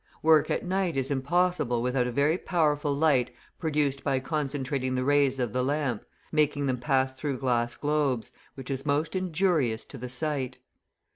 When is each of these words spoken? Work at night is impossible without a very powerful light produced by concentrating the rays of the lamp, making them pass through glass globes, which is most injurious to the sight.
Work 0.23 0.49
at 0.49 0.65
night 0.65 0.97
is 0.97 1.11
impossible 1.11 1.83
without 1.83 2.07
a 2.07 2.11
very 2.11 2.39
powerful 2.39 2.91
light 2.91 3.29
produced 3.59 4.03
by 4.03 4.19
concentrating 4.19 4.95
the 4.95 5.03
rays 5.03 5.37
of 5.37 5.53
the 5.53 5.61
lamp, 5.63 6.03
making 6.31 6.65
them 6.65 6.79
pass 6.79 7.13
through 7.13 7.37
glass 7.37 7.75
globes, 7.75 8.31
which 8.55 8.71
is 8.71 8.83
most 8.83 9.15
injurious 9.15 9.85
to 9.85 9.99
the 9.99 10.09
sight. 10.09 10.57